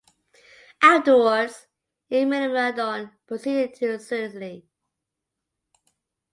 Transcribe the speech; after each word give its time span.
Afterwards, 0.81 1.67
Eurymedon 2.09 3.11
proceeded 3.27 3.75
to 3.75 3.99
Sicily. 3.99 4.65